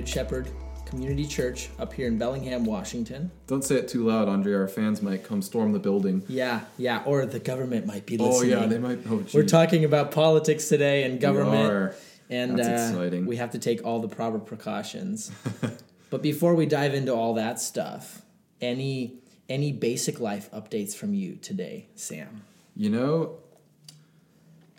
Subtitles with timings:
[0.00, 0.48] good Shepherd
[0.86, 3.30] Community Church up here in Bellingham, Washington.
[3.46, 4.54] Don't say it too loud, Andre.
[4.54, 6.22] Our fans might come storm the building.
[6.26, 9.00] Yeah, yeah, or the government might be Oh yeah, they might.
[9.10, 11.94] Oh, We're talking about politics today and government, are.
[12.30, 13.26] and That's uh, exciting.
[13.26, 15.30] we have to take all the proper precautions.
[16.10, 18.22] but before we dive into all that stuff,
[18.62, 19.18] any
[19.50, 22.40] any basic life updates from you today, Sam?
[22.74, 23.36] You know,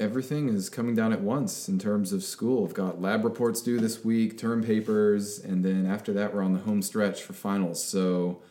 [0.02, 2.66] everything is coming down at once in terms of school.
[2.66, 6.54] I've got lab reports due this week, term papers, and then after that, we're on
[6.54, 7.82] the home stretch for finals.
[7.84, 8.42] So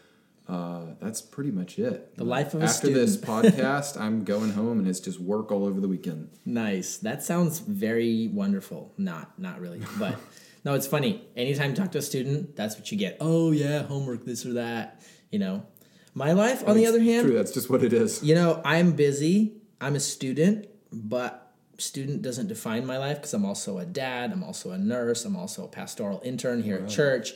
[0.48, 2.16] uh, that's pretty much it.
[2.16, 5.64] The life of a after this podcast, I'm going home, and it's just work all
[5.64, 6.30] over the weekend.
[6.46, 6.98] Nice.
[6.98, 8.92] That sounds very wonderful.
[8.96, 10.16] Not not really, but
[10.64, 11.24] no, it's funny.
[11.36, 13.16] Anytime you talk to a student, that's what you get.
[13.20, 15.02] Oh yeah, homework, this or that.
[15.30, 15.66] You know,
[16.14, 17.36] my life on the other hand, true.
[17.36, 18.22] That's just what it is.
[18.22, 19.56] you know, I'm busy.
[19.80, 21.49] I'm a student, but
[21.80, 24.32] student doesn't define my life because I'm also a dad.
[24.32, 25.24] I'm also a nurse.
[25.24, 27.32] I'm also a pastoral intern here at church,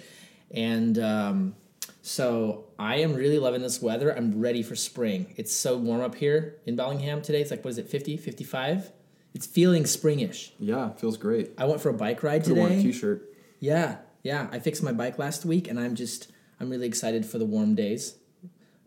[0.50, 1.54] and um,
[2.02, 4.14] so I am really loving this weather.
[4.16, 5.32] I'm ready for spring.
[5.36, 7.40] It's so warm up here in Bellingham today.
[7.40, 8.92] It's like what is it, 50, 55?
[9.34, 10.50] It's feeling springish.
[10.58, 11.52] Yeah, feels great.
[11.58, 12.92] I went for a bike ride Could have worn a today.
[12.92, 13.34] t-shirt.
[13.58, 14.48] Yeah, yeah.
[14.52, 17.74] I fixed my bike last week, and I'm just I'm really excited for the warm
[17.74, 18.16] days.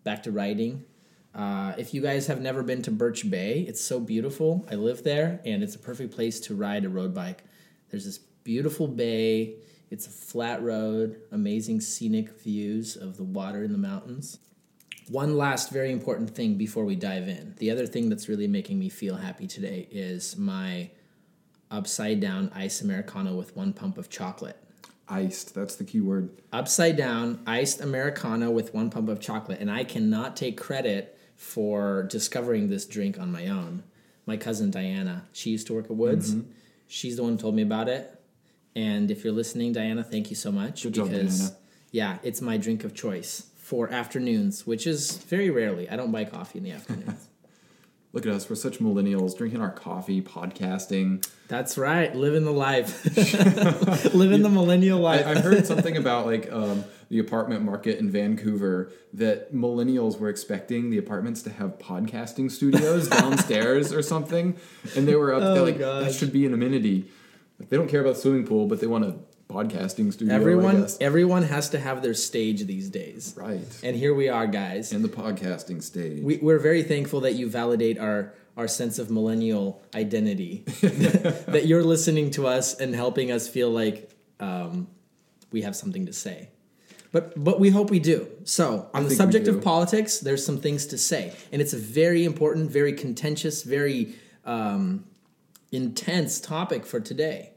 [0.04, 0.86] Back to riding.
[1.38, 4.66] Uh, if you guys have never been to Birch Bay, it's so beautiful.
[4.72, 7.44] I live there, and it's a perfect place to ride a road bike.
[7.90, 9.58] There's this beautiful bay.
[9.92, 14.40] It's a flat road, amazing scenic views of the water in the mountains.
[15.10, 17.54] One last very important thing before we dive in.
[17.60, 20.90] The other thing that's really making me feel happy today is my
[21.70, 24.58] upside down iced americano with one pump of chocolate.
[25.08, 25.54] Iced.
[25.54, 26.42] That's the key word.
[26.52, 32.04] Upside down iced americano with one pump of chocolate, and I cannot take credit for
[32.04, 33.84] discovering this drink on my own.
[34.26, 36.36] My cousin Diana, she used to work at Woods.
[36.36, 36.50] Mm-hmm.
[36.88, 38.20] She's the one who told me about it.
[38.76, 41.30] And if you're listening, Diana, thank you so much Good job, Diana.
[41.92, 45.90] yeah, it's my drink of choice for afternoons, which is very rarely.
[45.90, 47.28] I don't buy coffee in the afternoons.
[48.14, 48.50] Look at us.
[48.50, 51.28] We're such millennials, drinking our coffee, podcasting.
[51.50, 53.04] That's right, living the life,
[54.16, 55.28] living the millennial life.
[55.28, 60.30] I, I heard something about like um, the apartment market in Vancouver that millennials were
[60.30, 64.56] expecting the apartments to have podcasting studios downstairs or something,
[64.96, 65.42] and they were up.
[65.54, 67.06] they're like, that Oh, should be an amenity.
[67.60, 69.16] Like, they don't care about the swimming pool, but they want a
[69.50, 70.34] podcasting studio.
[70.34, 73.34] I everyone, everyone has to have their stage these days.
[73.38, 73.62] right?
[73.84, 74.92] And here we are, guys.
[74.92, 76.24] In the podcasting stage.
[76.24, 80.64] We, we're very thankful that you validate our our sense of millennial identity.
[80.82, 84.10] that you're listening to us and helping us feel like
[84.40, 84.88] um,
[85.52, 86.50] we have something to say.
[87.12, 88.28] But but we hope we do.
[88.44, 92.26] So on the subject of politics, there's some things to say, and it's a very
[92.26, 95.06] important, very contentious, very um,
[95.72, 97.52] intense topic for today.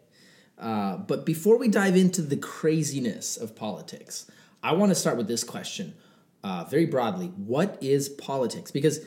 [0.61, 4.31] Uh, but before we dive into the craziness of politics,
[4.63, 5.95] I want to start with this question,
[6.45, 8.71] uh, very broadly: What is politics?
[8.71, 9.01] Because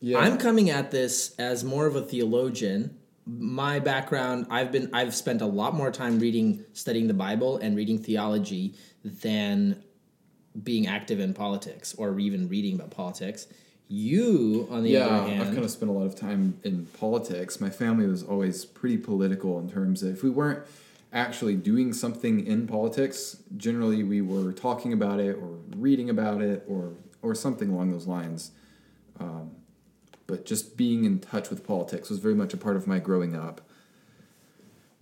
[0.00, 0.18] Yeah.
[0.18, 2.96] I'm coming at this as more of a theologian.
[3.26, 7.74] My background, I've been, I've spent a lot more time reading, studying the Bible, and
[7.76, 9.82] reading theology than
[10.62, 13.46] being active in politics or even reading about politics.
[13.88, 16.86] You, on the yeah, other hand, I've kind of spent a lot of time in
[16.98, 17.60] politics.
[17.60, 20.60] My family was always pretty political in terms of if we weren't
[21.14, 26.64] actually doing something in politics, generally we were talking about it or reading about it
[26.68, 28.50] or or something along those lines.
[29.18, 29.52] Um,
[30.26, 33.34] but just being in touch with politics was very much a part of my growing
[33.34, 33.62] up.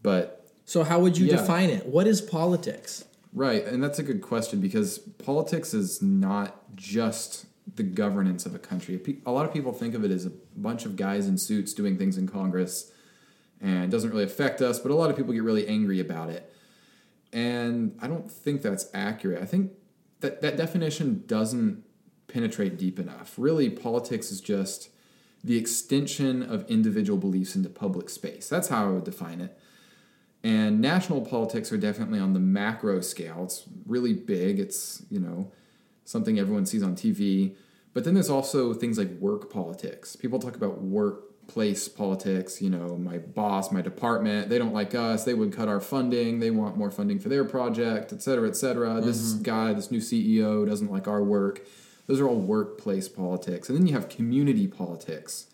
[0.04, 1.38] But so how would you Yeah.
[1.38, 1.86] define it?
[1.86, 3.04] What is politics?
[3.34, 8.58] Right, and that's a good question because politics is not just the governance of a
[8.58, 9.00] country.
[9.24, 11.96] A lot of people think of it as a bunch of guys in suits doing
[11.96, 12.91] things in Congress
[13.62, 16.52] and doesn't really affect us, but a lot of people get really angry about it.
[17.32, 19.40] And I don't think that's accurate.
[19.40, 19.72] I think
[20.20, 21.84] that that definition doesn't
[22.28, 23.34] penetrate deep enough.
[23.36, 24.90] Really, politics is just
[25.44, 28.48] the extension of individual beliefs into public space.
[28.48, 29.58] That's how I would define it.
[30.44, 33.44] And national politics are definitely on the macro scale.
[33.44, 34.58] It's really big.
[34.58, 35.52] It's, you know,
[36.04, 37.54] something everyone sees on TV.
[37.94, 40.16] But then there's also things like work politics.
[40.16, 40.80] People talk about
[41.42, 45.24] workplace politics, you know, my boss, my department, they don't like us.
[45.24, 46.40] They would cut our funding.
[46.40, 49.00] They want more funding for their project, et cetera, et cetera.
[49.00, 49.42] This mm-hmm.
[49.42, 51.66] guy, this new CEO doesn't like our work.
[52.06, 53.68] Those are all workplace politics.
[53.68, 55.46] And then you have community politics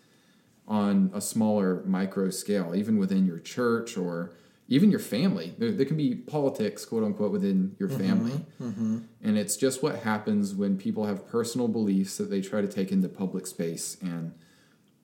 [0.67, 4.31] on a smaller micro scale, even within your church or
[4.67, 5.53] even your family.
[5.57, 8.07] There, there can be politics, quote unquote, within your mm-hmm.
[8.07, 8.45] family.
[8.61, 8.99] Mm-hmm.
[9.23, 12.91] And it's just what happens when people have personal beliefs that they try to take
[12.91, 14.33] into public space and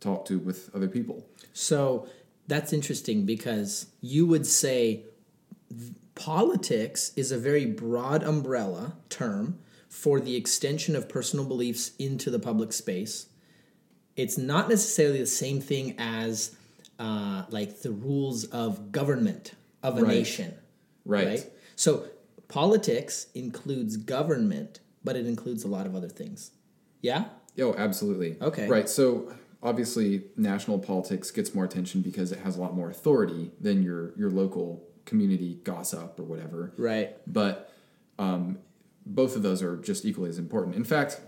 [0.06, 1.26] talk to with other people.
[1.54, 2.08] So
[2.48, 5.04] that's interesting because you would say
[6.14, 9.60] politics is a very broad umbrella term
[9.90, 13.28] for the extension of personal beliefs into the public space.
[14.16, 16.56] It's not necessarily the same thing as
[17.00, 19.54] uh, like the rules of government
[19.84, 20.14] of a Right.
[20.20, 20.54] nation.
[21.06, 21.46] Right.
[21.76, 22.06] So
[22.48, 26.52] politics includes government, but it includes a lot of other things.
[27.02, 27.26] Yeah?
[27.60, 28.38] Oh, absolutely.
[28.42, 28.68] Okay.
[28.68, 28.88] Right.
[28.88, 33.84] So obviously, national politics gets more attention because it has a lot more authority than
[33.84, 36.74] your your local community gossip or whatever.
[36.78, 37.16] Right.
[37.28, 37.72] But
[38.18, 38.60] um,
[39.06, 40.76] both of those are just equally as important.
[40.76, 41.20] In fact,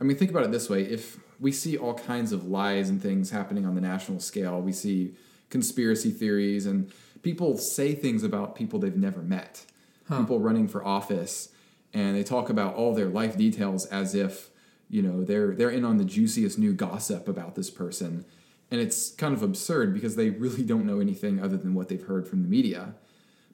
[0.00, 3.02] I mean, think about it this way: if we see all kinds of lies and
[3.02, 5.14] things happening on the national scale, we see
[5.50, 6.92] conspiracy theories and
[7.22, 9.64] people say things about people they've never met,
[10.08, 11.48] people running for office,
[11.92, 14.50] and they talk about all their life details as if
[14.94, 18.24] you know they're they're in on the juiciest new gossip about this person,
[18.70, 22.04] and it's kind of absurd because they really don't know anything other than what they've
[22.04, 22.94] heard from the media.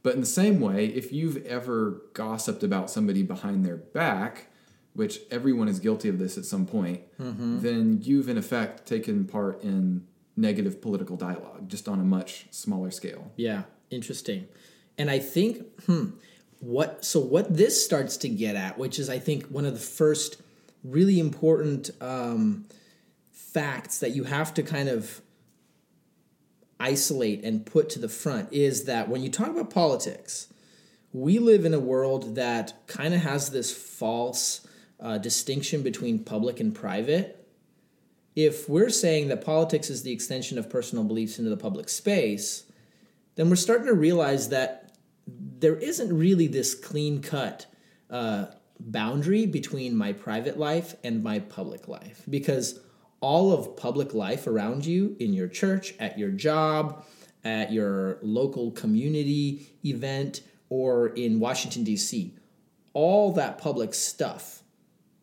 [0.02, 4.48] But in the same way, if you've ever gossiped about somebody behind their back,
[4.92, 9.62] which everyone is guilty of this at some point, then you've in effect taken part
[9.62, 13.32] in negative political dialogue, just on a much smaller scale.
[13.36, 14.46] Yeah, interesting.
[14.98, 16.10] And I think, hmm,
[16.58, 19.80] what so what this starts to get at, which is I think one of the
[19.80, 20.36] first
[20.84, 22.66] really important um,
[23.30, 25.20] facts that you have to kind of
[26.78, 30.48] isolate and put to the front is that when you talk about politics,
[31.12, 34.66] we live in a world that kind of has this false
[35.00, 37.36] uh, distinction between public and private.
[38.34, 42.64] If we're saying that politics is the extension of personal beliefs into the public space,
[43.34, 44.92] then we're starting to realize that
[45.26, 47.66] there isn't really this clean cut
[48.08, 48.46] uh,
[48.80, 52.80] boundary between my private life and my public life because
[53.20, 57.04] all of public life around you in your church, at your job,
[57.44, 62.34] at your local community event, or in Washington, D.C.,
[62.92, 64.62] all that public stuff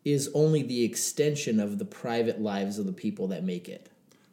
[0.04, 3.90] is only the extension of the private lives of the people that make it.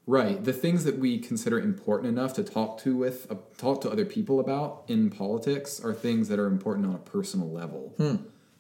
[0.08, 0.44] Right.
[0.44, 4.06] The things that we consider important enough to talk to with uh, talk to other
[4.06, 7.96] people about in politics are things that are important on a personal level.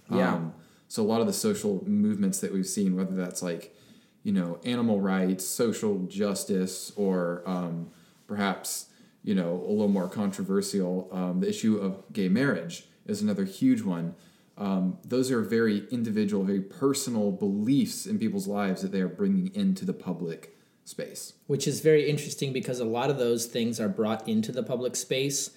[0.10, 0.34] Yeah.
[0.34, 0.54] Um,
[0.88, 3.75] so a lot of the social movements that we've seen, whether that's like,
[4.24, 7.92] you know, animal rights, social justice, or um,
[8.28, 8.88] perhaps
[9.24, 13.81] you know a little more controversial, um, the issue of gay marriage is another huge
[13.81, 14.16] one.
[14.57, 19.54] Um, those are very individual, very personal beliefs in people's lives that they are bringing
[19.54, 20.56] into the public
[20.86, 21.34] space.
[21.48, 24.96] which is very interesting because a lot of those things are brought into the public
[24.96, 25.50] space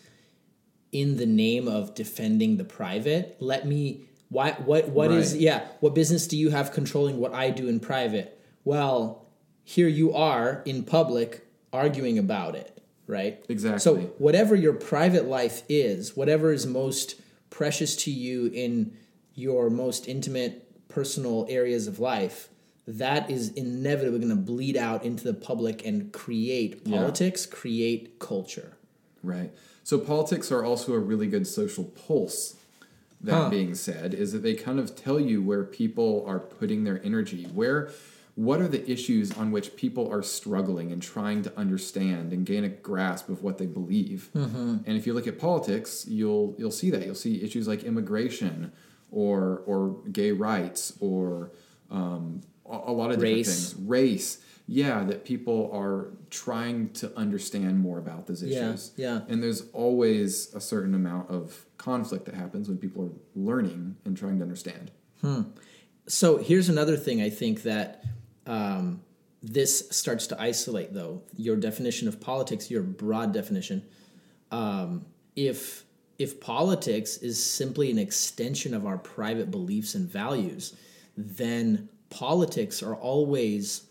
[0.91, 3.37] in the name of defending the private.
[3.39, 5.41] Let me why what what is Right.
[5.41, 8.39] yeah, what business do you have controlling what I do in private?
[8.65, 9.25] Well,
[9.65, 13.43] here you are in public arguing about it, right?
[13.49, 13.81] Exactly.
[13.81, 17.21] So whatever your private life is, whatever is most
[17.51, 18.93] precious to you in
[19.35, 22.49] your most intimate personal areas of life,
[22.87, 26.97] that is inevitably going to bleed out into the public and create Yeah.
[26.99, 28.77] politics, create culture.
[29.23, 29.53] Right.
[29.85, 32.55] So politics are also a really good social pulse.
[33.21, 33.51] That Huh.
[33.51, 37.45] being said, is that they kind of tell you where people are putting their energy,
[37.53, 37.91] where
[38.37, 42.63] what are the issues on which people are struggling and trying to understand and gain
[42.63, 44.31] a grasp of what they believe.
[44.35, 47.05] And if you look at politics, you'll you'll see that.
[47.05, 48.71] You'll see issues like immigration
[49.11, 51.51] or or gay rights or
[51.91, 53.73] um, a, a lot of different Race.
[53.73, 53.89] things.
[53.89, 54.39] Race.
[54.71, 58.93] Yeah, that people are trying to understand more about those Yeah, issues.
[58.97, 59.15] yeah.
[59.15, 59.21] yeah.
[59.29, 64.15] And there's always a certain amount of conflict that happens when people are learning and
[64.15, 64.91] trying to understand.
[65.23, 65.43] Hmm.
[66.07, 68.05] So here's another thing I think that
[68.47, 69.01] um,
[69.43, 73.85] this starts to isolate, though your definition of politics, your broad definition.
[74.51, 75.85] Um, if
[76.19, 80.75] if politics is simply an extension of our private beliefs and values,
[81.17, 83.83] then politics are always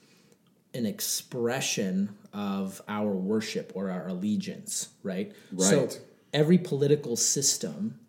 [0.73, 5.33] an expression of our worship or our allegiance, right?
[5.51, 5.67] Right.
[5.67, 5.89] So
[6.33, 7.99] every political system,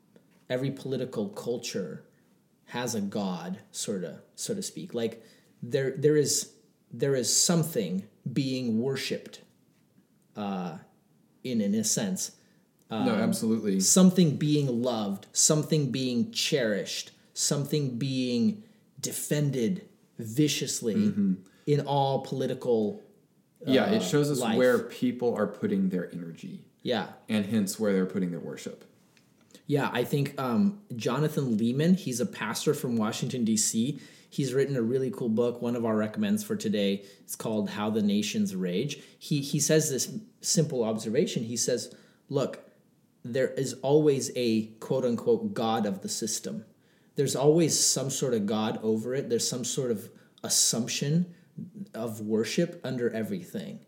[0.51, 2.05] every political culture
[2.67, 4.93] has a god, sort of, so to speak.
[4.93, 5.23] Like
[5.63, 6.53] there, there is,
[6.93, 9.41] there is something being worshipped,
[10.37, 10.79] uh,
[11.45, 12.33] in in a sense,
[12.91, 13.81] no, absolutely.
[13.81, 18.63] something being loved, something being cherished, something being
[19.01, 19.89] defended
[20.19, 20.95] viciously
[21.69, 23.03] in all political.
[23.65, 24.57] yeah, uh, it shows us life.
[24.57, 28.85] where people are putting their energy Yeah, and hence where they're putting their worship.
[29.67, 34.01] Yeah, I think um, Jonathan Leeman, he's a pastor from Washington, D.C.
[34.31, 35.61] He's written a really cool book.
[35.61, 38.99] One of our recommends for today It's called How the Nations Rage.
[39.19, 40.11] He, he says this
[40.41, 41.45] simple observation.
[41.45, 41.95] He says,
[42.31, 42.61] Look,
[43.25, 46.65] there is always a quote unquote God of the system.
[47.17, 50.09] There's always some sort of God over it, there's some sort of
[50.43, 51.35] assumption
[51.95, 53.81] of worship under everything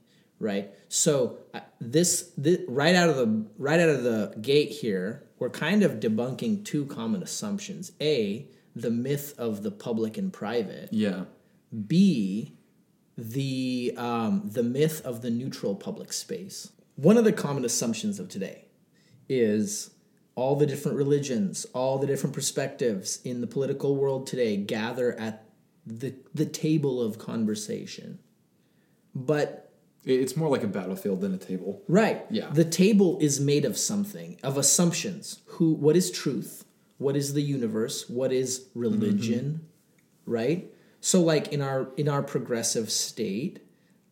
[0.43, 0.71] right?
[0.89, 1.37] So
[1.83, 6.01] this, this right out of the right out of the gate here we're kind of
[6.01, 7.93] debunking two common assumptions.
[8.01, 8.47] A
[8.77, 10.91] the myth of the public and private.
[10.93, 11.25] Yeah.
[11.87, 12.57] b
[13.19, 16.71] the um, the myth of the neutral public space.
[16.95, 18.67] One of the common assumptions of today
[19.29, 19.91] is
[20.35, 25.45] all the different religions all the different perspectives in the political world today gather at
[25.99, 28.19] the the table of conversation
[29.15, 29.73] but
[30.05, 31.83] It's more like a battlefield than a table.
[31.87, 32.25] Right.
[32.31, 32.49] Yeah.
[32.51, 35.41] The table is made of something, of assumptions.
[35.47, 36.65] Who what is truth?
[36.99, 38.09] What is the universe?
[38.09, 39.67] What is religion?
[40.27, 40.73] Right?
[41.01, 43.61] So like in our in our progressive state,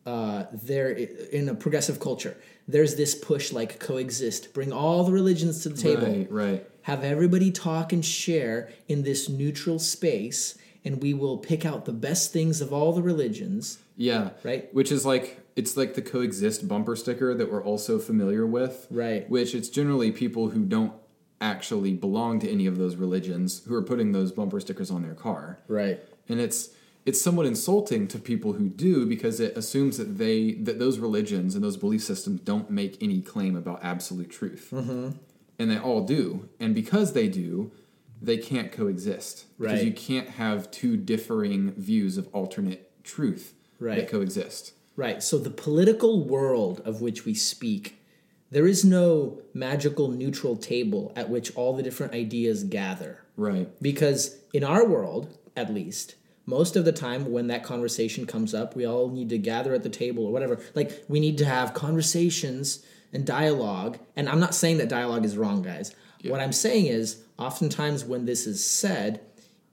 [0.05, 5.63] uh there in a progressive culture, there's this push like coexist, bring all the religions
[5.63, 6.07] to the table.
[6.07, 6.69] Right, right.
[6.83, 10.55] Have everybody talk and share in this neutral space
[10.85, 13.79] and we will pick out the best things of all the religions.
[13.95, 14.31] Yeah.
[14.43, 14.73] Right.
[14.73, 18.87] Which is like it's like the coexist bumper sticker that we're also familiar with.
[18.89, 19.29] Right.
[19.29, 20.93] Which it's generally people who don't
[21.41, 25.13] actually belong to any of those religions who are putting those bumper stickers on their
[25.13, 25.59] car.
[25.67, 25.99] Right.
[26.27, 26.69] And it's
[27.05, 31.55] it's somewhat insulting to people who do because it assumes that they that those religions
[31.55, 34.69] and those belief systems don't make any claim about absolute truth.
[34.71, 35.11] Mm-hmm.
[35.57, 36.47] And they all do.
[36.59, 37.71] And because they do,
[38.21, 39.45] they can't coexist.
[39.57, 39.85] Because Right.
[39.85, 43.97] you can't have two differing views of alternate truth Right.
[43.97, 44.73] that coexist.
[44.95, 45.23] Right.
[45.23, 47.95] So the political world of which we speak,
[48.51, 53.19] there is no magical neutral table at which all the different ideas gather.
[53.37, 53.69] Right.
[53.81, 58.75] Because in our world, at least, most of the time when that conversation comes up,
[58.75, 60.59] we all need to gather at the table or whatever.
[60.75, 62.83] Like we need to have conversations
[63.13, 63.99] and dialogue.
[64.15, 65.93] And I'm not saying that dialogue is wrong, guys.
[66.25, 69.21] What I'm saying is, oftentimes when this is said,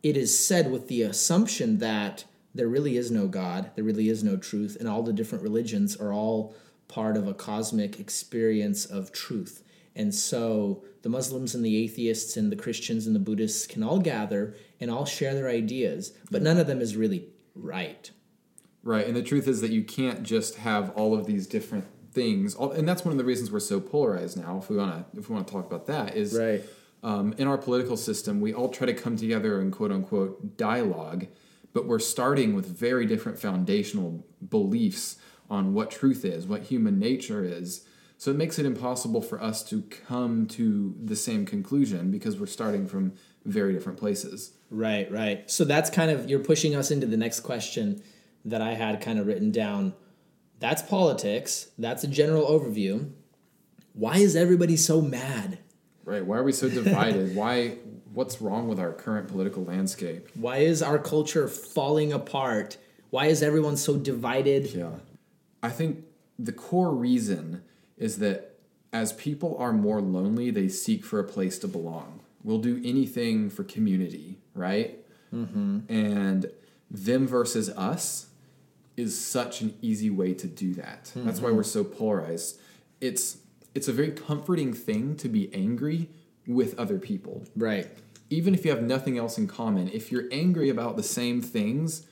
[0.02, 4.24] it is said with the assumption that there really is no God, there really is
[4.24, 6.54] no truth, and all the different religions are all
[6.88, 9.62] part of a cosmic experience of truth.
[9.94, 13.98] And so the Muslims and the atheists and the Christians and the Buddhists can all
[13.98, 18.10] gather and all share their ideas, but none of them is really right.
[18.82, 22.54] Right, and the truth is that you can't just have all of these different things,
[22.54, 24.58] and that's one of the reasons we're so polarized now.
[24.58, 26.62] If we want to, if we want to talk about that, is Right.
[27.06, 31.28] Um, in our political system, we all try to come together in quote unquote dialogue,
[31.72, 35.16] but we're starting with very different foundational beliefs
[35.48, 37.84] on what truth is, what human nature is.
[38.18, 42.46] So it makes it impossible for us to come to the same conclusion because we're
[42.46, 43.12] starting from
[43.44, 44.54] very different places.
[44.68, 45.48] Right, right.
[45.48, 48.02] So that's kind of you're pushing us into the next question
[48.44, 49.94] that I had kind of written down.
[50.58, 51.68] That's politics.
[51.78, 53.12] That's a general overview.
[53.92, 55.60] Why is everybody so mad?
[56.06, 56.24] Right?
[56.24, 57.34] Why are we so divided?
[57.36, 57.76] Why?
[58.14, 60.28] What's wrong with our current political landscape?
[60.34, 62.78] Why is our culture falling apart?
[63.10, 64.72] Why is everyone so divided?
[64.72, 64.92] Yeah.
[65.62, 66.04] I think
[66.38, 67.62] the core reason
[67.98, 68.58] is that
[68.92, 72.20] as people are more lonely, they seek for a place to belong.
[72.42, 74.98] We'll do anything for community, right?
[75.34, 75.80] Mm-hmm.
[75.92, 76.50] And
[76.90, 78.28] them versus us
[78.96, 81.12] is such an easy way to do that.
[81.16, 82.58] That's why we're so polarized.
[83.00, 83.38] It's
[83.76, 86.08] it's a very comforting thing to be angry
[86.46, 87.86] with other people Right.
[88.30, 92.06] even if you have nothing else in common, if you're angry about the same things,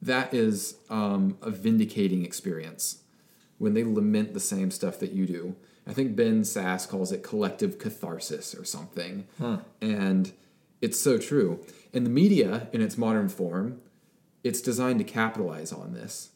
[0.00, 3.02] that is um, a vindicating experience
[3.58, 5.54] when they lament the same stuff that you do.
[5.86, 9.26] I think Ben Sasse calls it collective catharsis or something.
[9.80, 10.32] And
[10.80, 11.64] it's so true.
[11.94, 13.80] And the media, in its modern form,
[14.42, 16.30] it's designed to capitalize on this.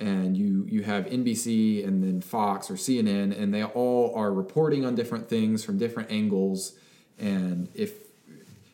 [0.00, 4.86] And you you have NBC and then Fox or CNN, and they all are reporting
[4.86, 6.74] on different things from different angles.
[7.18, 7.94] And if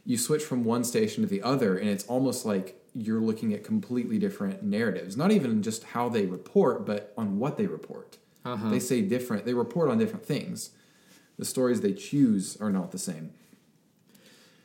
[0.05, 3.65] you switch from one station to the other, and it's almost like you're looking at
[3.65, 5.17] completely different narratives.
[5.17, 8.19] Not even just how they report, but on what they report.
[8.45, 8.69] Uh-huh.
[8.69, 9.45] They say different.
[9.45, 10.71] They report on different things.
[11.39, 13.33] The stories they choose are not the same.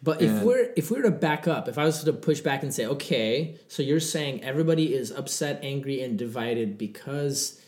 [0.02, 2.40] But if And- we're if we were to back up, if I was to push
[2.40, 7.60] back and say, okay, so you're saying everybody is upset, angry, and divided because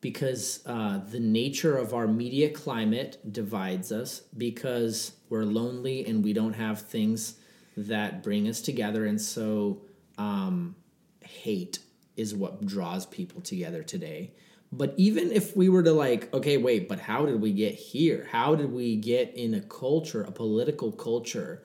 [0.00, 6.32] because uh, the nature of our media climate divides us because we're lonely and we
[6.32, 7.34] don't have things
[7.76, 9.80] that bring us together, and so
[10.18, 10.76] um,
[11.20, 11.78] hate
[12.16, 14.32] is what draws people together today.
[14.70, 18.28] But even if we were to like, okay, wait, but how did we get here?
[18.30, 21.62] How did we get in a culture, a political culture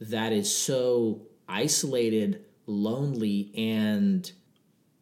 [0.00, 4.30] that is so isolated, lonely, and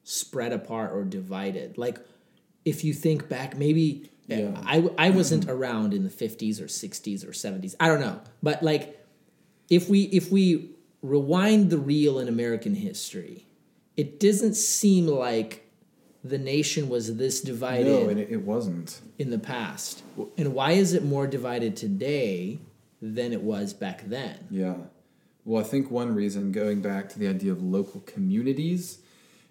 [0.04, 1.78] spread apart or divided?
[1.78, 1.98] Like,
[2.64, 4.52] if you think back, maybe Yeah.
[4.64, 7.74] I, I wasn't around in the 50s or 60s or 70s.
[7.80, 8.20] I don't know.
[8.42, 8.98] But like,
[9.68, 10.70] if we if we
[11.02, 13.46] rewind the reel in American history,
[13.96, 15.68] it doesn't seem like
[16.22, 19.00] the nation was this divided No, it, it wasn't.
[19.18, 20.02] in the past.
[20.38, 22.60] And why is it more divided today
[23.02, 24.46] than it was back then?
[24.48, 24.76] Yeah.
[25.44, 29.00] Well, I think one reason, going back to the idea of local communities,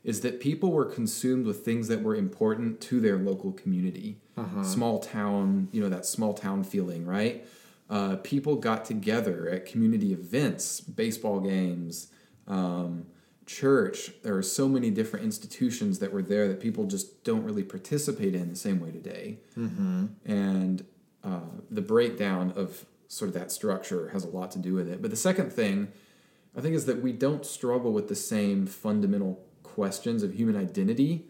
[0.04, 4.18] is that people were consumed with things that were important to their local community.
[4.64, 7.46] Small town, you know, that small town feeling, right?
[7.90, 12.08] Uh, people got together at community events, baseball games,
[12.48, 13.06] um,
[13.46, 14.12] church.
[14.24, 18.34] There are so many different institutions that were there that people just don't really participate
[18.34, 19.40] in the same way today.
[20.26, 20.86] And
[21.24, 25.02] uh, the breakdown of sort of that structure has a lot to do with it.
[25.02, 25.90] But the second thing,
[26.58, 31.28] I think, is that we don't struggle with the same fundamental questions of human identity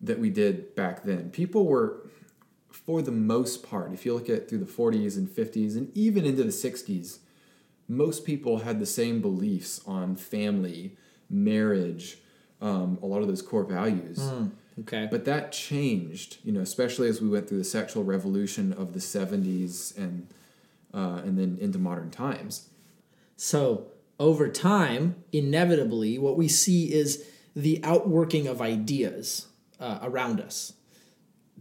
[0.00, 1.28] that we did back then.
[1.28, 2.08] People were,
[2.70, 6.24] for the most part, if you look at through the 40s and 50s and even
[6.24, 7.18] into the 60s,
[7.86, 10.96] most people had the same beliefs on family,
[11.28, 12.20] marriage,
[12.62, 14.18] um, a lot of those core values.
[14.80, 15.08] Okay.
[15.10, 18.98] But that changed, you know, especially as we went through the sexual revolution of the
[18.98, 20.28] 70s and
[20.94, 22.68] uh, and then into modern times.
[23.36, 29.48] So over time, inevitably, what we see is the outworking of ideas
[29.80, 30.74] uh, around us.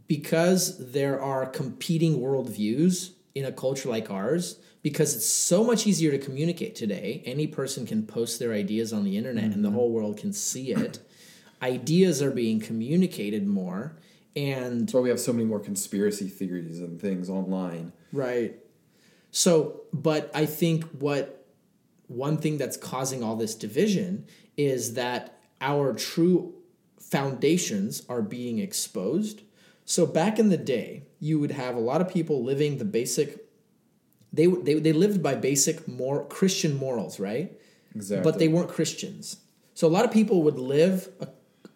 [0.07, 6.11] Because there are competing worldviews in a culture like ours, because it's so much easier
[6.11, 9.91] to communicate today, any person can post their ideas on the internet and the whole
[9.91, 10.99] world can see it.
[11.61, 13.97] ideas are being communicated more.
[14.35, 17.91] And why we have so many more conspiracy theories and things online.
[18.13, 18.55] Right.
[19.31, 21.45] So, but I think what
[22.07, 24.25] one thing that's causing all this division
[24.57, 26.53] is that our true
[26.99, 29.41] foundations are being exposed.
[29.85, 33.45] So back in the day, you would have a lot of people living the basic
[34.33, 37.51] they they they lived by basic more Christian morals, right?
[37.95, 38.23] Exactly.
[38.23, 39.37] But they weren't Christians.
[39.73, 41.27] So a lot of people would live a,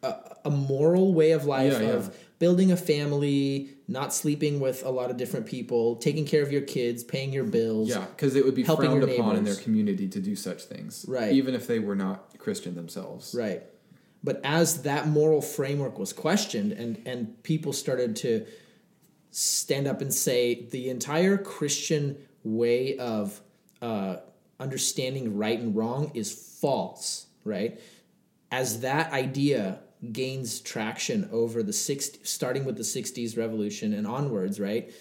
[0.07, 1.89] a, a moral way of life Yeah, yeah.
[1.93, 6.51] of building a family, not sleeping with a lot of different people, taking care of
[6.51, 7.89] your kids, paying your bills.
[7.89, 11.05] Yeah, because it would be helping frowned upon in their community to do such things.
[11.07, 11.31] Right.
[11.33, 13.35] Even if they were not Christian themselves.
[13.37, 13.63] Right.
[14.23, 18.47] But as that moral framework was questioned and, and people started to
[19.29, 23.39] stand up and say the entire Christian way of
[23.83, 24.17] uh,
[24.59, 27.79] understanding right and wrong is false, right?
[28.49, 29.79] As that idea
[30.13, 34.91] gains traction over the 60, starting with the 60s revolution and onwards, right?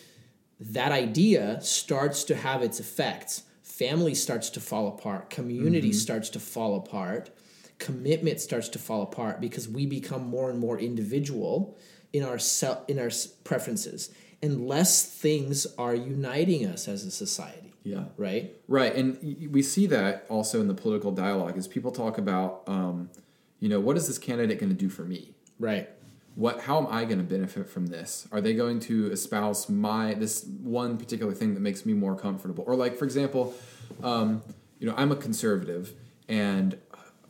[0.60, 3.42] That idea starts to have its effects.
[3.62, 7.30] Family starts to fall apart, community starts to fall apart,
[7.78, 11.76] commitment starts to fall apart because we become more and more individual
[12.12, 13.10] in our self, in our
[13.42, 17.74] preferences, and less things are uniting us as a society.
[17.82, 18.04] Yeah.
[18.16, 18.54] Right.
[18.66, 19.18] Right, and
[19.50, 23.10] we see that also in the political dialogue as people talk about, um,
[23.60, 25.34] you know, what is this candidate going to do for me?
[25.58, 25.88] Right.
[26.34, 26.60] What?
[26.60, 28.26] How am I going to benefit from this?
[28.32, 32.64] Are they going to espouse my this one particular thing that makes me more comfortable?
[32.66, 33.54] Or like, for example,
[34.02, 34.42] um,
[34.80, 35.92] you know, I'm a conservative,
[36.28, 36.76] and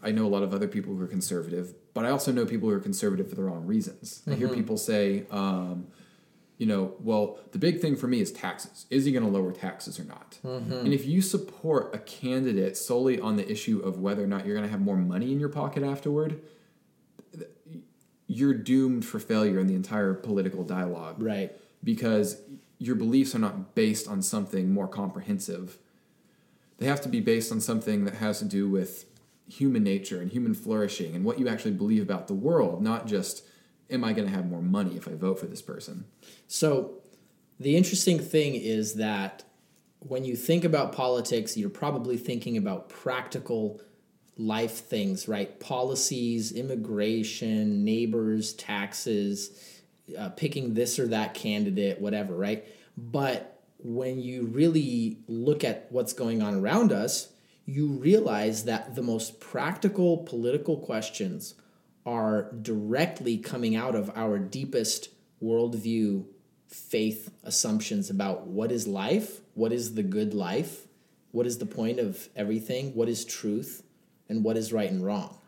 [0.03, 2.69] I know a lot of other people who are conservative, but I also know people
[2.69, 4.23] who are conservative for the wrong reasons.
[4.27, 5.87] I hear people say, um,
[6.59, 8.87] you know, well, the big thing for me is taxes.
[8.91, 10.39] Is he going to lower taxes or not?
[10.45, 10.73] Mm-hmm.
[10.73, 14.55] And if you support a candidate solely on the issue of whether or not you're
[14.55, 16.41] going to have more money in your pocket afterward,
[18.27, 21.53] you're doomed for failure in the entire political dialogue Right.
[21.83, 22.41] because
[22.79, 25.79] your beliefs are not based on something more comprehensive.
[26.79, 29.05] They have to be based on something that has to do with
[29.47, 33.45] human nature and human flourishing and what you actually believe about the world, not just,
[33.91, 36.05] am I going to have more money if I vote for this person?
[36.49, 37.01] So,
[37.61, 39.45] the interesting thing is that
[40.01, 43.81] when you think about politics, you're probably thinking about practical
[44.37, 45.59] life things, right?
[45.61, 49.81] Policies, immigration, neighbors, taxes,
[50.19, 52.67] uh, picking this or that candidate, whatever, right?
[52.97, 57.33] But when you really look at what's going on around us,
[57.67, 61.55] you realize that the most practical political questions
[62.07, 65.09] are directly coming out of our deepest
[65.43, 66.25] worldview
[66.69, 70.87] faith assumptions about what is life, what is the good life,
[71.31, 73.83] what is the point of everything, what is truth,
[74.29, 75.39] and what is right and wrong.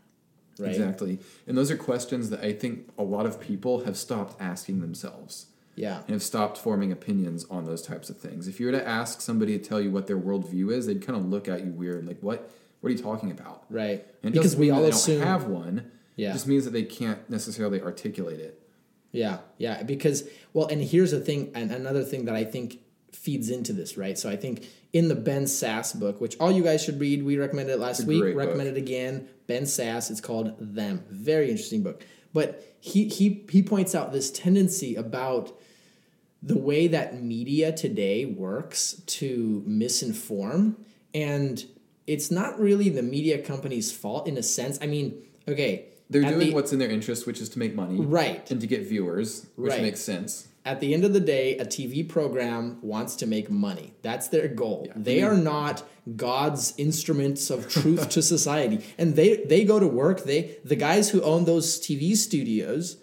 [0.59, 0.71] right?
[0.71, 1.19] Exactly.
[1.47, 5.47] And those are questions that I think a lot of people have stopped asking themselves
[5.75, 5.99] Yeah.
[6.03, 8.49] and have stopped forming opinions on those types of things.
[8.49, 11.19] If you were to ask somebody to tell you what their worldview is, they'd kind
[11.19, 12.51] of look at you weird, like, what?
[12.81, 13.65] What are you talking about?
[13.69, 14.07] Right.
[14.23, 15.91] And because we all assume don't have one.
[16.17, 16.31] Yeah.
[16.31, 18.61] It just means that they can't necessarily articulate it.
[19.13, 19.83] Yeah, yeah.
[19.83, 22.81] Because well, and here's the thing, and another thing that I think
[23.13, 24.19] feeds into this, right?
[24.19, 27.39] So I think in the Ben Sasse book, which all you guys should read, we
[27.39, 28.23] recommended it last week.
[28.23, 28.77] Recommend book.
[28.77, 29.29] it again.
[29.47, 30.11] Ben Sasse.
[30.11, 31.05] It's called Them.
[31.11, 32.05] Very interesting book.
[32.33, 35.59] But he he he points out this tendency about
[36.43, 40.77] the way that media today works to misinform
[41.15, 41.65] and
[42.07, 44.79] it's not really the media company's fault in a sense.
[44.81, 48.01] I mean, okay, They're doing the- what's in their interest, which is to make money.
[48.01, 48.49] Right.
[48.51, 49.83] And to get viewers, which Right.
[49.83, 50.49] makes sense.
[50.65, 53.93] at the end of the day, a TV program wants to make money.
[54.03, 54.89] That's their goal.
[54.97, 55.85] They are not
[56.17, 58.81] God's instruments of truth to society.
[58.99, 60.25] And they they go to work.
[60.25, 62.97] They the guys who own those TV studios,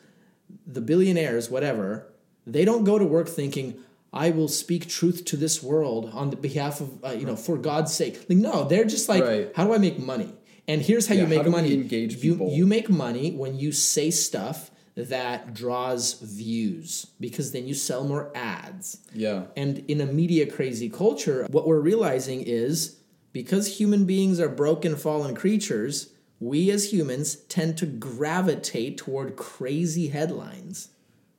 [0.68, 2.12] the billionaires, whatever,
[2.46, 3.76] they don't go to work thinking,
[4.12, 7.58] I will speak truth to this world on the behalf of uh, you know for
[7.58, 8.26] God's sake.
[8.30, 9.52] Like no, they're just like, Right.
[9.56, 10.34] how do I make money?
[10.68, 11.74] And here's how Yeah, you how make do we money.
[11.74, 12.52] engage you people?
[12.52, 18.32] you make money when you say stuff that draws views because then you sell more
[18.36, 19.00] ads.
[19.14, 19.46] Yeah.
[19.58, 22.98] And in a media crazy culture, what we're realizing is
[23.34, 30.08] because human beings are broken, fallen creatures, we as humans tend to gravitate toward crazy
[30.10, 30.90] headlines.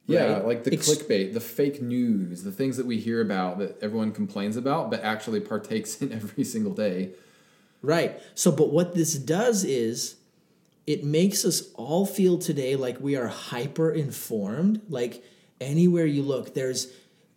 [0.07, 0.45] Yeah, right?
[0.47, 4.13] like the Ex- clickbait, the fake news, the things that we hear about that everyone
[4.13, 7.11] complains about, but actually partakes in every single day.
[7.85, 8.21] Right.
[8.35, 10.17] So, but what this does is
[10.87, 14.83] it makes us all feel today like we are hyper informed.
[14.89, 15.23] Like
[15.61, 16.93] anywhere you look, there's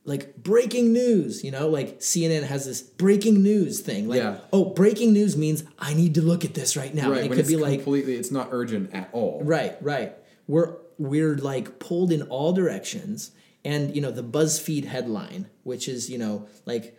[0.05, 4.07] like breaking news, you know, like CNN has this breaking news thing.
[4.07, 4.37] Like, Yeah.
[4.53, 7.09] oh, breaking news means I need to look at this right now.
[7.11, 7.23] right.
[7.23, 9.41] and it could it's be like, completely, it's not urgent at all.
[9.43, 10.13] Right, right.
[10.47, 13.31] We're we're like pulled in all directions.
[13.65, 16.97] And you know, the BuzzFeed headline, which is, you know, like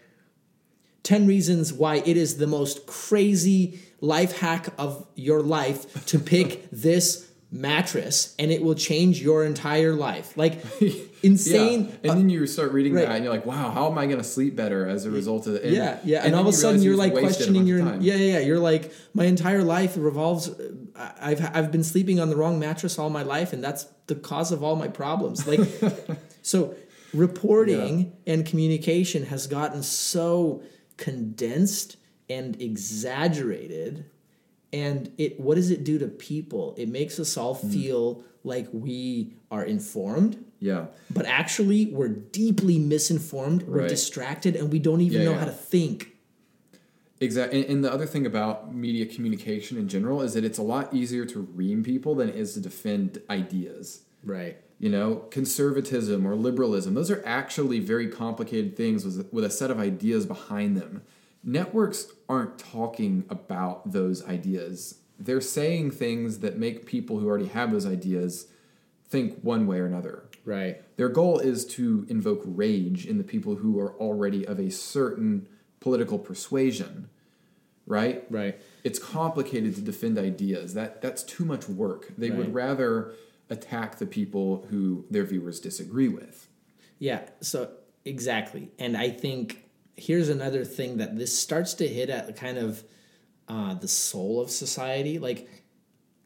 [1.08, 6.68] 10 reasons why it is the most crazy life hack of your life to pick
[6.70, 10.36] this mattress and it will change your entire life.
[10.36, 10.62] Like
[11.22, 12.10] insane Yeah.
[12.10, 13.06] And then you start reading right.
[13.06, 15.46] that and you're like, wow, how am I going to sleep better as a result
[15.46, 15.62] of it?
[15.62, 18.16] And, yeah, yeah, and, then all of a sudden you're like questioning your yeah, yeah,
[18.16, 18.38] yeah.
[18.40, 20.50] You're like my entire life revolves.
[20.94, 24.52] I've I've been sleeping on the wrong mattress all my life, and that's the cause
[24.52, 25.46] of all my problems.
[25.46, 25.60] Like,
[26.42, 26.74] so
[27.14, 30.62] reporting and communication has gotten so
[30.98, 31.96] condensed
[32.28, 34.04] and exaggerated,
[34.72, 36.74] and it what does it do to people?
[36.76, 37.70] It makes us all Hmm.
[37.70, 40.44] feel like we are informed.
[40.60, 40.86] Yeah.
[41.10, 45.38] But actually, we're deeply misinformed, we're distracted, and we don't even Yeah, know yeah.
[45.38, 46.16] how to think.
[47.20, 47.62] Exactly.
[47.62, 50.92] And, and the other thing about media communication in general is that it's a lot
[50.94, 54.02] easier to ream people than it is to defend ideas.
[54.24, 54.56] Right.
[54.78, 59.70] You know, conservatism or liberalism, those are actually very complicated things with, with a set
[59.72, 61.02] of ideas behind them.
[61.42, 65.00] Networks aren't talking about those ideas.
[65.18, 68.46] They're saying things that make people who already have those ideas
[69.08, 70.28] think one way or another.
[70.44, 70.80] Right.
[70.96, 75.48] Their goal is to invoke rage in the people who are already of a certain
[75.80, 77.08] political persuasion,
[77.86, 78.24] right?
[78.30, 78.60] Right.
[78.84, 80.74] It's complicated to defend ideas.
[80.74, 82.12] That that's too much work.
[82.16, 82.38] They Right.
[82.38, 83.12] would rather
[83.50, 86.48] attack the people who their viewers disagree with.
[86.98, 87.22] Yeah.
[87.40, 87.70] So
[88.04, 89.64] exactly, and I think
[89.96, 92.84] here's another thing that this starts to hit at kind of
[93.48, 95.18] uh, the soul of society.
[95.18, 95.48] Like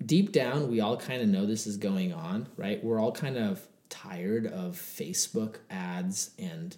[0.04, 2.82] deep down, we all kind of know this is going on, right?
[2.82, 6.76] We're all kind of tired of Facebook ads and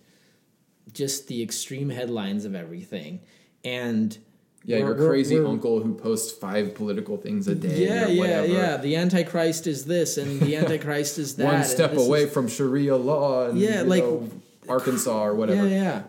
[0.93, 3.21] just the extreme headlines of everything,
[3.65, 4.17] and
[4.65, 7.85] Yeah, we're- your we're- crazy we're- uncle who posts five political things a day.
[7.85, 8.77] Yeah, or yeah, yeah.
[8.79, 11.45] The Antichrist is this, and the Antichrist is that.
[11.45, 14.29] One step this is- away from Sharia law and Yeah, you like- know,
[14.69, 15.69] Arkansas or whatever.
[15.69, 16.03] Yeah, yeah.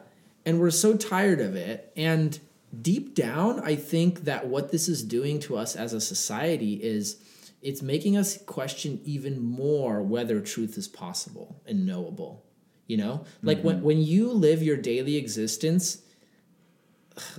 [0.46, 1.92] And we're so tired of it.
[1.98, 2.40] And
[2.82, 7.18] deep down, I think that what this is doing to us as a society is
[7.62, 12.44] it's making us question even more whether truth is possible and knowable.
[12.88, 13.26] You know?
[13.42, 13.86] Like when, mm-hmm.
[13.86, 16.04] when you live your daily existence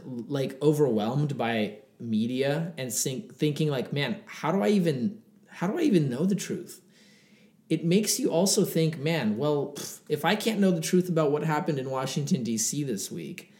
[0.04, 5.78] like overwhelmed by media and think, thinking like, man, how do I even how do
[5.78, 6.82] I even know the truth?
[7.68, 9.74] it makes you also think, man, well,
[10.08, 12.84] if I can't know the truth about what happened in Washington D.C.
[12.84, 13.52] this week,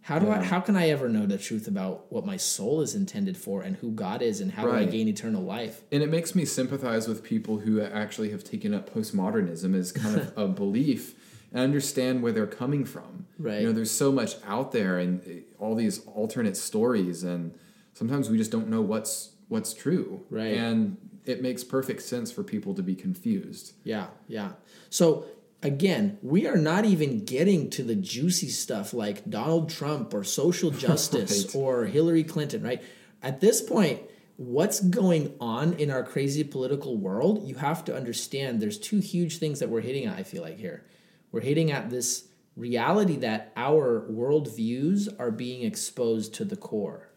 [0.00, 2.96] how do I how can I ever know the truth about what my soul is
[2.96, 5.82] intended for and who God is and how do I gain eternal life?
[5.92, 10.16] And it makes me sympathize with people who actually have taken up postmodernism as kind
[10.16, 11.14] of a belief
[11.52, 13.26] and understand where they're coming from.
[13.38, 13.60] Right.
[13.60, 17.54] You know, there's so much out there and uh, all these alternate stories, and
[17.94, 20.24] sometimes we just don't know what's what's true.
[20.30, 20.56] Right.
[20.56, 23.74] And it makes perfect sense for people to be confused.
[23.84, 24.52] Yeah, yeah.
[24.90, 25.26] So
[25.62, 30.70] again, we are not even getting to the juicy stuff like Donald Trump or social
[30.86, 31.54] justice Right.
[31.54, 32.82] or Hillary Clinton, right?
[33.22, 34.00] At this point,
[34.36, 39.38] what's going on in our crazy political world, you have to understand there's two huge
[39.38, 40.84] things that we're hitting at, I feel like here.
[41.32, 47.08] We're hitting at this reality that our worldviews are being exposed to the core.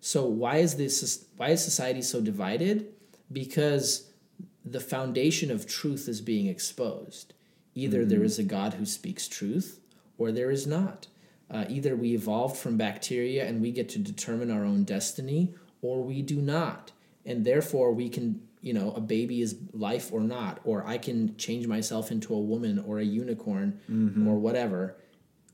[0.00, 2.88] So why is this why is society so divided?
[3.30, 4.10] Because
[4.64, 7.34] the foundation of truth is being exposed.
[7.74, 9.80] Either there is a God who speaks truth
[10.18, 11.06] or there is not.
[11.50, 16.02] Uh, either we evolved from bacteria and we get to determine our own destiny or
[16.02, 16.92] we do not.
[17.24, 21.36] And therefore we can, you know, a baby is life or not, or I can
[21.36, 23.80] change myself into a woman or a unicorn
[24.28, 24.96] or whatever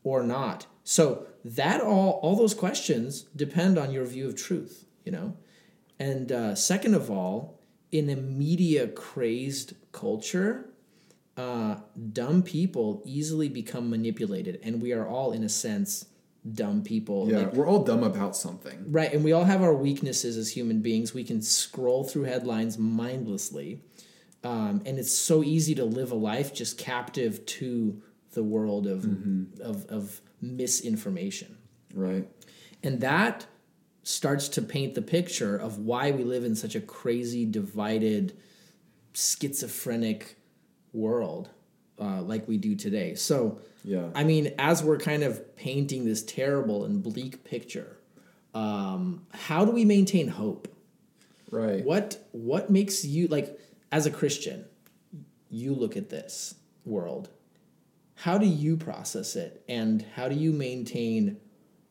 [0.04, 0.66] or not.
[0.84, 5.36] So that all all those questions depend on your view of truth, you know.
[5.98, 7.58] And uh, second of all,
[7.90, 10.70] in a media crazed culture,
[11.36, 11.76] uh,
[12.12, 16.06] dumb people easily become manipulated, and we are all, in a sense,
[16.54, 17.28] dumb people.
[17.30, 18.84] Yeah, Like, we're all dumb about something.
[18.90, 21.12] Right, and we all have our weaknesses as human beings.
[21.14, 23.82] We can scroll through headlines mindlessly,
[24.44, 29.04] um, and it's so easy to live a life just captive to the world of
[29.60, 31.58] of, of misinformation,
[31.94, 32.28] Right.
[32.82, 33.46] and that
[34.04, 38.32] starts to paint the picture of why we live in such a crazy, divided,
[39.12, 40.36] schizophrenic
[40.92, 41.50] world
[42.00, 43.14] uh, like we do today.
[43.14, 44.08] So, Yeah.
[44.14, 47.96] I mean, as we're kind of painting this terrible and bleak picture,
[48.54, 50.68] um, how do we maintain hope?
[51.50, 51.84] Right.
[51.84, 53.58] What what makes you like
[53.90, 54.64] as a Christian?
[55.50, 57.30] You look at this world.
[58.16, 61.38] How do you process it, and how do you maintain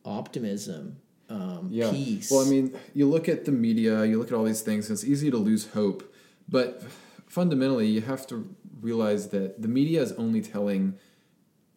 [0.04, 1.90] optimism, um, Yeah.
[1.90, 2.30] peace?
[2.30, 5.04] Well, I mean, you look at the media, you look at all these things, it's
[5.04, 6.02] easy to lose hope.
[6.48, 6.82] But
[7.26, 10.94] fundamentally, you have to realize that the media is only telling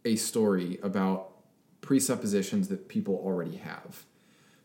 [0.06, 1.30] a story about
[1.82, 4.06] presuppositions that people already have.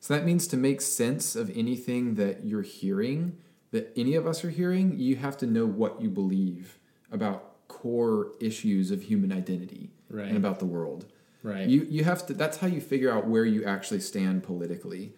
[0.00, 3.38] So that means to make sense of anything that you're hearing,
[3.72, 6.78] that any of us are hearing, you have to know what you believe
[7.10, 10.28] about core issues of human identity Right.
[10.28, 11.06] and about the world.
[11.42, 11.68] right.
[11.68, 15.14] You you have to that's how you figure out where you actually stand politically.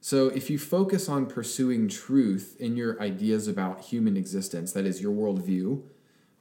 [0.00, 5.00] So if you focus on pursuing truth in your ideas about human existence, that is
[5.02, 5.82] your worldview,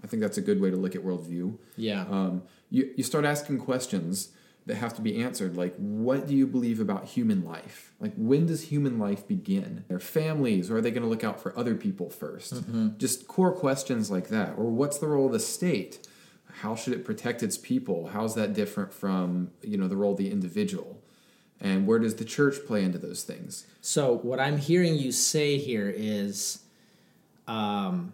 [0.03, 1.57] I think that's a good way to look at worldview.
[1.75, 2.05] yeah.
[2.09, 4.29] Um, you, you start asking questions
[4.65, 7.93] that have to be answered, like what do you believe about human life?
[7.99, 9.83] Like when does human life begin?
[9.87, 13.51] Their families, or are they going to look out for other people 1st Just core
[13.51, 14.53] questions like that.
[14.57, 16.07] Or what's the role of the state?
[16.61, 18.07] How should it protect its people?
[18.13, 21.01] How's that different from you know the role of the individual?
[21.59, 23.67] And where does the church play into those things?
[23.81, 26.63] So what I'm hearing you say here is,
[27.47, 28.13] um,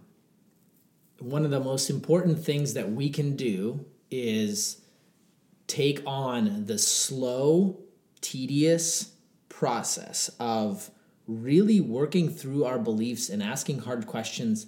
[1.19, 4.81] one of the most important things that we can do is
[5.67, 7.79] take on the slow,
[8.21, 9.13] tedious
[9.49, 10.89] process of
[11.27, 14.67] really working through our beliefs and asking hard questions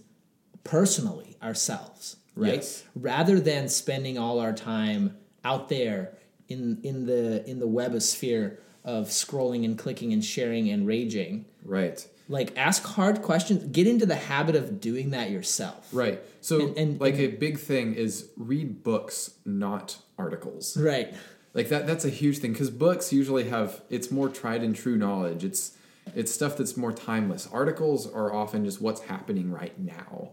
[0.63, 2.55] personally ourselves, right?
[2.55, 2.83] Yes.
[2.95, 6.17] Rather than spending all our time out there
[6.49, 11.45] in in the in the webosphere of scrolling and clicking and sharing and raging.
[11.63, 12.05] Right.
[12.27, 15.87] Like ask hard questions, get into the habit of doing that yourself.
[15.91, 16.21] Right.
[16.41, 20.75] So And- and- like a big thing is read books, not articles.
[20.77, 21.13] Right.
[21.53, 24.95] like that that's a huge thing because books usually have it's more tried and true
[24.95, 25.71] knowledge it's
[26.15, 30.29] it's stuff that's more timeless articles are often just what's happening right now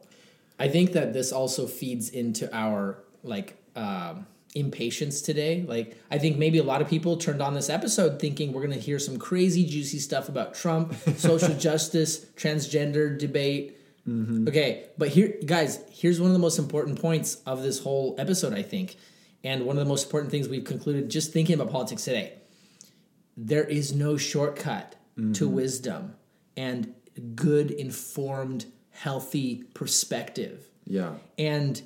[0.59, 5.65] I think that this also feeds into our like um, impatience today.
[5.69, 8.77] Like, I think maybe a lot of people turned on this episode thinking we're gonna
[8.77, 13.77] hear some crazy juicy stuff about Trump, social justice, transgender debate.
[14.09, 14.49] Mm-hmm.
[14.49, 18.55] Okay, but here, guys, here's one of the most important points of this whole episode.
[18.55, 18.97] I think,
[19.43, 22.35] and one of the most important things we've concluded just thinking about politics today.
[23.37, 25.55] There is no shortcut to mm-hmm.
[25.55, 26.15] wisdom
[26.57, 26.95] and
[27.35, 30.69] good, informed, healthy perspective.
[30.85, 31.83] yeah And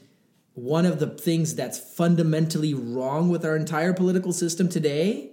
[0.54, 5.30] one of the things that's fundamentally wrong with our entire political system today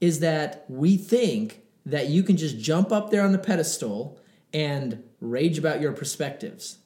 [0.00, 4.18] is that we think that you can just jump up there on the pedestal
[4.52, 6.78] and rage about your perspectives.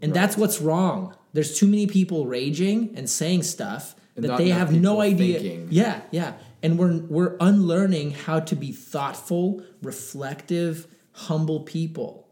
[0.00, 1.14] And that's what's wrong.
[1.32, 5.40] There's too many people raging and saying stuff And that they have no idea.
[5.40, 5.68] thinking.
[5.70, 6.34] Yeah, yeah.
[6.62, 12.28] And we're we're unlearning how to be thoughtful, reflective, humble people.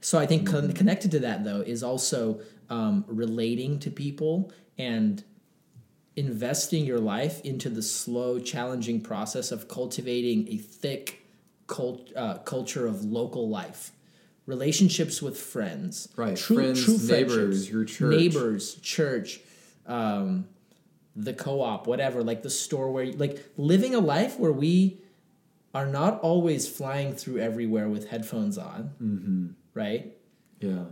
[0.00, 5.22] So I think con- connected to that though is also um, relating to people and
[6.16, 11.26] investing your life into the slow, challenging process of cultivating a thick
[11.66, 13.92] cult, uh, culture of local life,
[14.46, 16.36] relationships with friends, Right.
[16.36, 18.10] True, friends, neighbors, your church.
[18.16, 19.40] neighbors, church,
[19.86, 20.46] um,
[21.16, 25.00] the co-op, whatever, like the store where, like living a life where we
[25.74, 29.46] are not always flying through everywhere with headphones on, Mm-hmm.
[29.74, 30.16] right?
[30.60, 30.84] Yeah.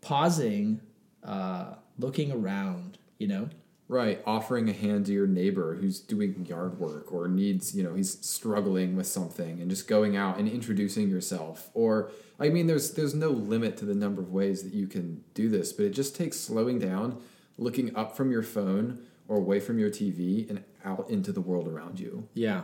[0.00, 0.80] Pausing,
[1.22, 3.48] uh, looking around, you know.
[3.92, 7.92] Right, offering a hand to your neighbor who's doing yard work or needs, you know,
[7.92, 11.68] he's struggling with something and just going out and introducing yourself.
[11.74, 15.22] Or I mean there's there's no limit to the number of ways that you can
[15.34, 17.20] do this, but it just takes slowing down,
[17.58, 21.68] looking up from your phone or away from your TV and out into the world
[21.68, 22.26] around you.
[22.32, 22.62] Yeah.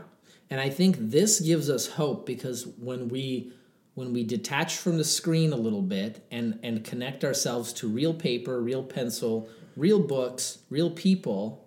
[0.49, 3.53] And I think this gives us hope because when we
[3.97, 8.15] when we detach from the screen a little bit and and connect ourselves to real
[8.15, 11.65] paper, real pencil, real books, real people,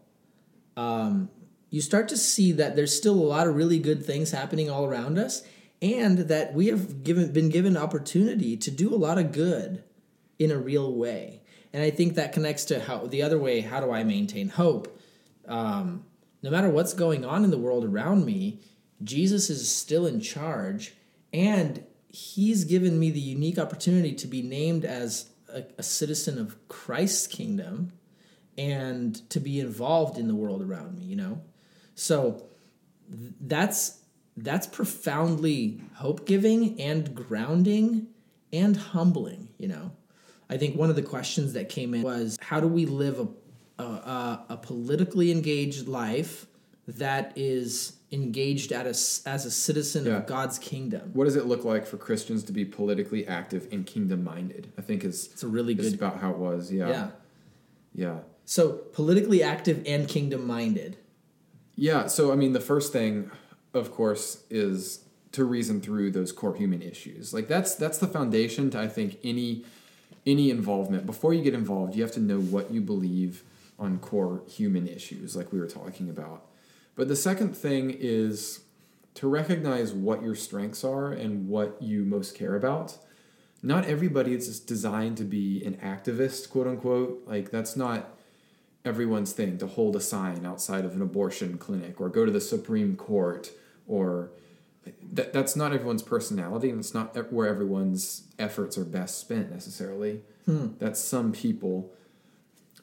[0.75, 1.29] um,
[1.69, 4.85] you start to see that there's still a lot of really good things happening all
[4.85, 5.43] around us,
[5.81, 9.83] and that we have given been given opportunity to do a lot of good
[10.37, 11.41] in a real way.
[11.73, 13.61] And I think that connects to how the other way.
[13.61, 14.99] How do I maintain hope?
[15.47, 16.05] Um,
[16.43, 18.59] no matter what's going on in the world around me,
[19.01, 20.93] Jesus is still in charge,
[21.31, 26.67] and He's given me the unique opportunity to be named as a, a citizen of
[26.67, 27.93] Christ's kingdom
[28.57, 31.03] and to be involved in the world around me.
[31.05, 31.41] You know,
[31.95, 32.43] so
[33.39, 33.99] that's
[34.37, 38.07] that's profoundly hope giving and grounding
[38.53, 39.49] and humbling.
[39.57, 39.91] You know,
[40.49, 43.19] I think one of the questions that came in was how do we live
[43.77, 46.47] a, a, a, politically engaged life
[46.87, 50.17] that is engaged at a, as a citizen Yeah.
[50.17, 51.11] of God's kingdom?
[51.13, 54.71] What does it look like for Christians to be politically active and kingdom minded?
[54.77, 55.93] I think is It's a really good.
[55.93, 56.71] about how it was.
[56.71, 56.89] Yeah.
[56.89, 57.07] Yeah.
[57.93, 58.17] Yeah.
[58.51, 60.97] So politically active and kingdom minded.
[61.77, 63.31] Yeah, so I mean, the first thing,
[63.73, 67.33] of course, is to reason through those core human issues.
[67.33, 69.63] Like that's that's the foundation to I think any
[70.25, 71.05] any involvement.
[71.05, 73.43] Before you get involved, you have to know what you believe
[73.79, 76.45] on core human issues, like we were talking about.
[76.95, 78.65] But the second thing is
[79.13, 82.97] to recognize what your strengths are and what you most care about.
[83.63, 87.23] Not everybody is designed to be an activist, quote unquote.
[87.25, 88.17] Like that's not
[88.83, 92.41] everyone's thing to hold a sign outside of an abortion clinic or go to the
[92.41, 93.51] Supreme Court
[93.87, 94.31] or
[95.13, 100.21] that that's not everyone's personality and it's not where everyone's efforts are best spent necessarily.
[100.45, 100.69] Hmm.
[100.79, 101.93] That's some people.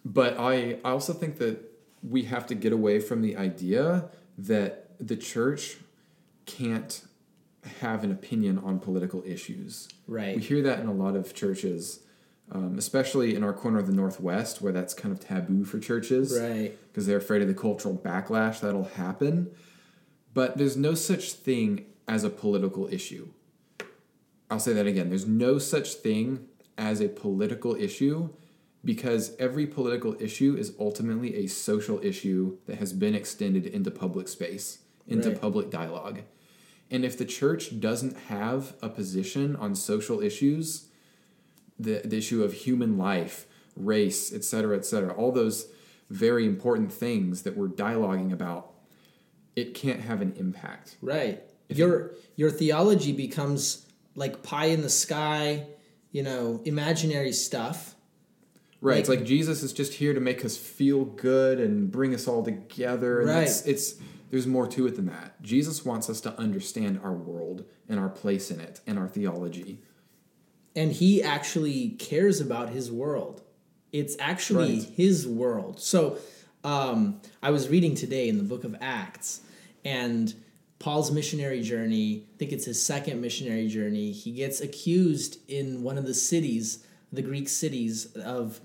[0.05, 1.59] But I, I also think that
[2.03, 5.79] we have to get away from the idea that the church
[6.47, 7.03] can't
[7.81, 9.89] have an opinion on political issues.
[10.07, 10.37] Right.
[10.37, 12.01] We hear that in a lot of churches,
[12.51, 16.39] um, especially in our corner of the Northwest, where that's kind of taboo for churches
[16.39, 16.77] Right.
[16.89, 19.51] because they're afraid of the cultural backlash that'll happen.
[20.35, 23.29] But there's no such thing as a political issue.
[24.51, 25.09] I'll say that again.
[25.11, 26.47] There's no such thing
[26.79, 28.31] as a political issue
[28.85, 34.29] because every political issue is ultimately a social issue that has been extended into public
[34.29, 35.41] space, into Right.
[35.41, 36.21] public dialogue.
[36.91, 40.87] And if the church doesn't have a position on social issues,
[41.79, 45.69] the, the issue of human life, race, et cetera, et cetera, all those
[46.11, 48.73] very important things that we're dialoguing about,
[49.57, 50.97] it can't have an impact.
[51.03, 51.43] Right.
[51.69, 55.67] Your your theology becomes like pie in the sky,
[56.13, 57.95] you know, imaginary stuff.
[58.81, 58.99] Right.
[58.99, 62.45] it's like Jesus is just here to make us feel good and bring us all
[62.45, 63.21] together.
[63.21, 63.63] And Right.
[63.67, 63.97] It's
[64.31, 65.41] there's more to it than that.
[65.43, 69.83] Jesus wants us to understand our world and our place in it and our theology.
[70.79, 73.43] And he actually cares about his world.
[73.93, 74.89] It's actually Right.
[74.95, 75.81] his world.
[75.81, 76.19] So
[76.63, 79.41] um, I was reading today in the book of Acts,
[79.85, 80.33] and
[80.79, 85.99] Paul's missionary journey, I think it's his second missionary journey, he gets accused in one
[85.99, 88.61] of the cities, the Greek cities, of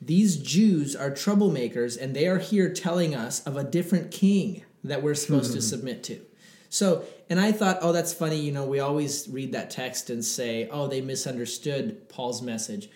[0.00, 5.02] these Jews are troublemakers and they are here telling us of a different king that
[5.02, 6.20] we're supposed to submit to.
[6.68, 8.38] So, and I thought, oh, that's funny.
[8.38, 12.90] You know, we always read that text and say, oh, they misunderstood Paul's message.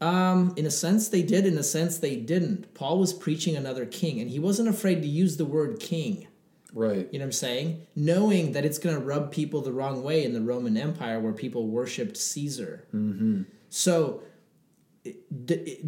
[0.00, 1.46] Um, in a sense, they did.
[1.46, 2.74] In a sense, they didn't.
[2.74, 6.26] Paul was preaching another king, and he wasn't afraid to use the word king.
[6.74, 7.08] Right.
[7.12, 7.86] You know what I'm saying?
[7.94, 11.32] Knowing that it's going to rub people the wrong way in the Roman Empire where
[11.32, 12.84] people worshipped Caesar.
[12.92, 13.42] Mm-hmm.
[13.70, 14.22] So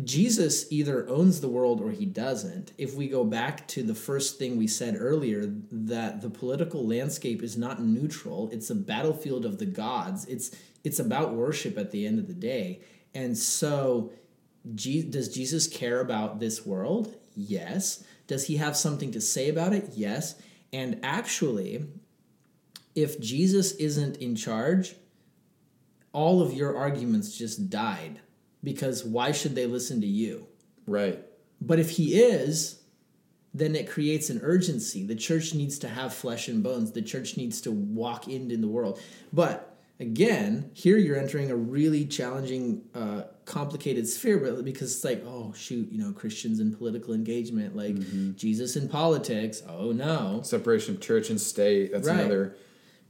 [0.04, 2.72] Jesus either owns the world or he doesn't.
[2.76, 7.42] If we go back to the first thing we said earlier, that the political landscape
[7.42, 10.26] is not neutral, it's a battlefield of the gods.
[10.26, 10.54] It's
[10.84, 12.80] it's about worship at the end of the day.
[13.14, 14.12] And so
[14.74, 17.14] Je- does Jesus care about this world?
[17.34, 18.04] Yes.
[18.26, 19.90] Does he have something to say about it?
[19.94, 20.34] Yes.
[20.72, 21.86] And actually,
[22.94, 24.96] if Jesus isn't in charge,
[26.12, 28.20] all of your arguments just died
[28.66, 30.46] because why should they listen to you?
[30.88, 31.22] Right.
[31.60, 32.80] But if he is,
[33.54, 35.04] then it creates an urgency.
[35.06, 36.90] The church needs to have flesh and bones.
[36.90, 39.00] The church needs to walk into the world.
[39.32, 45.22] But again, here you're entering a really challenging, uh, complicated sphere, but because it's like,
[45.24, 48.34] oh shoot, you know, Christians and political engagement, like Mm-hmm.
[48.36, 49.62] Jesus and politics.
[49.68, 51.92] Oh no, Separation of church and state.
[51.92, 52.18] That's Right.
[52.18, 52.56] another.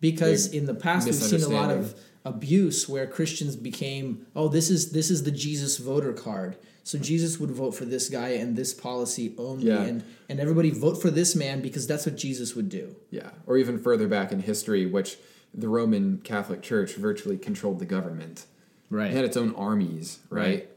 [0.00, 1.98] because in the past we've seen a lot of.
[2.26, 6.56] Abuse where Christians became, oh, this is this is the Jesus voter card.
[6.82, 9.82] So Jesus would vote for this guy and this policy only, Yeah.
[9.82, 12.96] and and everybody vote for this man because that's what Jesus would do.
[13.10, 13.30] Yeah.
[13.46, 15.18] Or even further back in history, which
[15.54, 18.44] the Roman Catholic Church virtually controlled the government.
[18.90, 19.10] Right.
[19.10, 20.42] It had its own armies, right?
[20.42, 20.68] Right.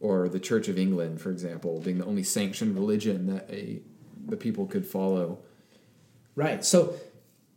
[0.00, 3.80] Or the Church of England, for example, being the only sanctioned religion that a
[4.24, 5.38] the people could follow.
[6.36, 6.64] Right.
[6.64, 6.94] So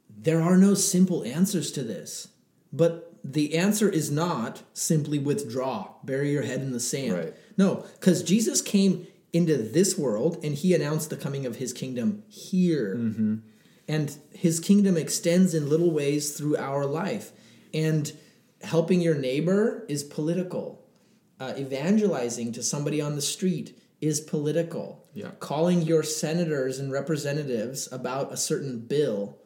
[0.10, 2.30] there are no simple answers to this.
[2.74, 7.14] But the answer is not simply withdraw, bury your head in the sand.
[7.14, 7.34] Right.
[7.56, 12.24] No, because Jesus came into this world and he announced the coming of his kingdom
[12.28, 12.96] here.
[13.88, 17.32] And his kingdom extends in little ways through our life.
[17.74, 18.12] And
[18.62, 20.84] helping your neighbor is political.
[21.40, 25.06] Uh, evangelizing to somebody on the street is political.
[25.14, 25.32] Yeah.
[25.40, 29.38] Calling your senators and representatives about a certain bill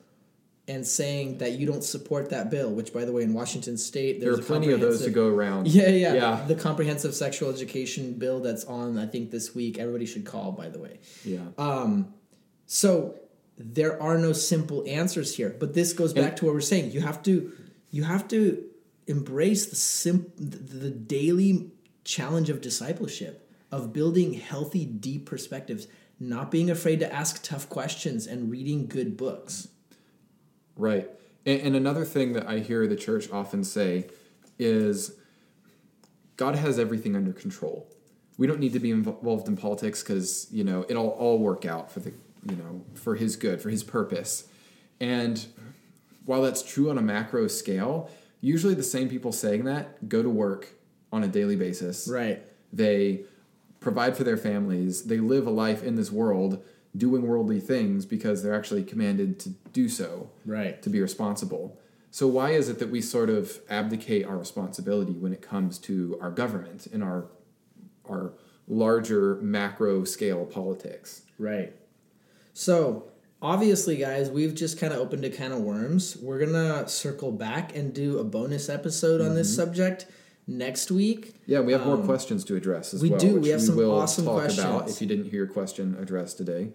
[0.68, 4.20] and saying that you don't support that bill, which, by the way, in Washington State,
[4.20, 5.68] There there's are plenty of those to go around.
[5.68, 6.46] Yeah, yeah, Yeah.
[6.46, 9.80] The comprehensive sexual education bill that's on, I think, this week.
[9.80, 11.00] Everybody should call, by the way.
[11.24, 11.46] Yeah.
[11.58, 12.14] Um,
[12.66, 13.16] so
[13.58, 16.92] there are no simple answers here, but this goes back to what we're saying.
[16.92, 17.54] You have to,
[17.90, 18.64] you have to
[19.08, 21.72] embrace the sim, the, the daily
[22.04, 25.88] challenge of discipleship, of building healthy, deep perspectives,
[26.20, 29.70] not being afraid to ask tough questions, and reading good books.
[30.78, 31.10] Right.
[31.46, 34.08] And, and another thing that I hear the church often say
[34.60, 35.16] is
[36.36, 37.88] God has everything under control.
[38.38, 41.92] We don't need to be involved in politics because, you know, it'll all work out
[41.92, 42.12] for the,
[42.48, 44.48] you know, for his good, for his purpose.
[45.00, 45.44] And
[46.26, 48.12] while that's true on a macro scale,
[48.42, 50.70] usually the same people saying that go to work
[51.12, 52.08] on a daily basis.
[52.08, 52.44] Right.
[52.72, 53.22] They
[53.80, 55.04] provide for their families.
[55.04, 56.64] They live a life in this world
[56.98, 60.82] doing worldly things because they're actually commanded to do so Right.
[60.82, 61.80] to be responsible.
[62.12, 66.18] So why is it that we sort of abdicate our responsibility when it comes to
[66.22, 67.28] our government and our
[68.10, 68.34] our
[68.68, 71.24] larger macro scale politics?
[71.38, 71.74] Right.
[72.54, 73.10] So,
[73.42, 76.18] obviously, guys, we've just kind of opened a can of worms.
[76.18, 79.36] We're going to circle back and do a bonus episode on Mm-hmm.
[79.36, 80.06] this subject
[80.48, 81.36] next week.
[81.46, 83.20] Yeah, we have more questions to address as Um, we well.
[83.20, 83.34] do.
[83.36, 84.96] Which We have some awesome talk about questions.
[84.96, 86.72] if you didn't hear your question addressed today.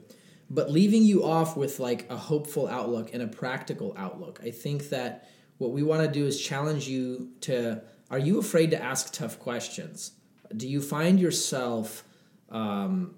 [0.51, 4.41] But leaving you off with like a hopeful outlook and a practical outlook.
[4.43, 8.71] I think that what we want to do is challenge you to are you afraid
[8.73, 10.13] to ask tough questions?
[10.55, 12.05] Do you find yourself
[12.51, 13.15] um,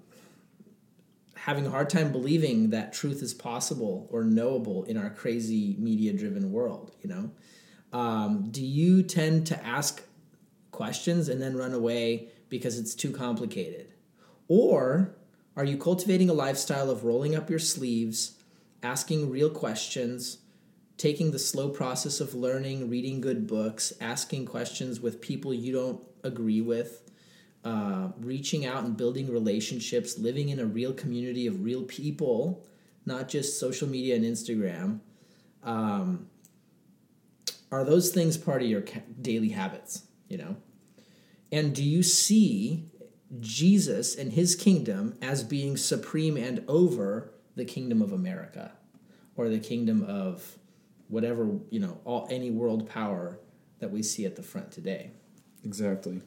[1.33, 6.13] having a hard time believing that truth is possible or knowable in our crazy media
[6.13, 6.95] driven world?
[7.01, 7.31] You know,
[7.91, 10.01] um, do you tend to ask
[10.75, 13.93] questions and then run away because it's too complicated?
[14.47, 15.15] Or
[15.55, 18.37] are you cultivating a lifestyle of rolling up your sleeves,
[18.83, 20.39] asking real questions,
[20.97, 26.01] taking the slow process of learning, reading good books, asking questions with people you don't
[26.23, 27.09] agree with,
[27.63, 32.65] uh, reaching out and building relationships, living in a real community of real people,
[33.05, 34.99] not just social media and Instagram?
[35.63, 36.27] Um,
[37.71, 38.83] are those things part of your
[39.21, 40.03] daily habits?
[40.27, 40.55] You know?
[41.51, 42.85] And do you see
[43.39, 48.71] Jesus and his kingdom as being supreme and over the kingdom of America
[49.35, 50.57] or the kingdom of
[51.07, 53.39] whatever, you know, all any world power
[53.79, 55.11] that we see at the front today?
[55.63, 56.21] Exactly.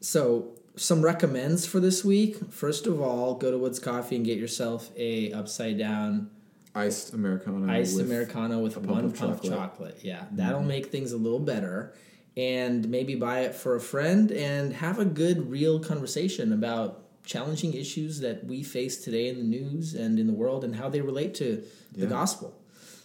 [0.00, 2.52] So, some recommends for this week.
[2.52, 6.30] First of all, go to Woods Coffee and get yourself a upside down
[6.74, 7.70] Iced Americano.
[7.70, 9.52] iced with americano with a pump one of pump chocolate.
[9.52, 9.98] chocolate.
[10.02, 10.68] Yeah, that'll mm-hmm.
[10.68, 11.94] make things a little better.
[12.36, 17.74] And maybe buy it for a friend and have a good, real conversation about challenging
[17.74, 21.00] issues that we face today in the news and in the world and how they
[21.00, 21.62] relate to
[21.92, 22.56] the gospel.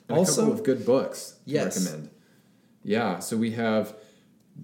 [0.07, 1.83] And a also, couple of good books to Yes.
[1.83, 2.09] recommend.
[2.83, 3.95] Yeah, so we have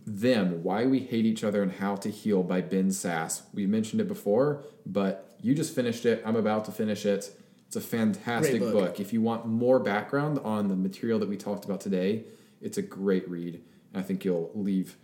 [0.06, 3.42] Them, Why We Hate Each Other and How to Heal by Ben Sasse.
[3.54, 6.22] We mentioned it before, but you just finished it.
[6.24, 7.36] I'm about to finish it.
[7.68, 8.74] It's a fantastic book.
[8.74, 9.00] book.
[9.00, 12.26] If you want more background on the material that we talked about today,
[12.62, 13.62] it's a great read.
[13.94, 14.98] I think you'll leave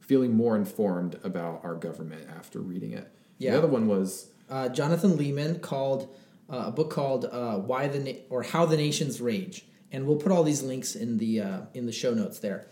[0.00, 3.10] feeling more informed about our government after reading it.
[3.38, 3.52] Yeah.
[3.52, 6.14] The other one was uh, Jonathan Leeman called
[6.50, 10.18] uh, a book called uh, "Why the Na- or How the Nations Rage," and we'll
[10.18, 12.66] put all these links in the uh, in the show notes there.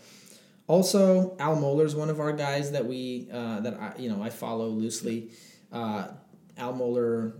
[0.67, 4.29] Also, Al Mohler's one of our guys that we uh, that I you know I
[4.29, 5.31] follow loosely.
[5.71, 6.09] Uh,
[6.57, 7.33] Al Mohler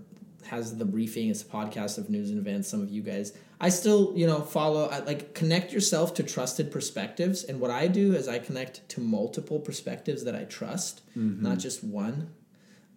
[0.47, 1.29] has the briefing.
[1.29, 2.67] It's a podcast of news and events.
[2.67, 3.33] Some of you guys,
[3.63, 4.89] I still you know follow.
[4.89, 9.01] I, like connect yourself to trusted perspectives, and what I do is I connect to
[9.01, 12.33] multiple perspectives that I trust, not just one,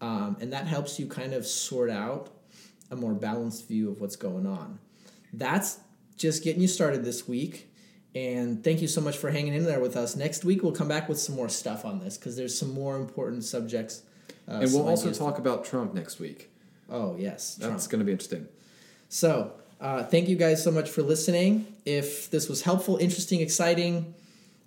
[0.01, 2.31] um, and that helps you kind of sort out
[2.91, 4.79] a more balanced view of what's going on.
[5.33, 5.79] That's
[6.17, 7.71] just getting you started this week.
[8.15, 10.17] And thank you so much for hanging in there with us.
[10.17, 12.97] Next week we'll come back with some more stuff on this because there's some more
[12.97, 14.03] important subjects.
[14.49, 16.51] Uh, and we'll also talk about Trump next week.
[16.89, 17.57] Oh yes.
[17.57, 18.49] That's going to be interesting.
[19.09, 21.67] So, uh, thank you guys so much for listening.
[21.85, 24.15] If this was helpful, interesting, exciting,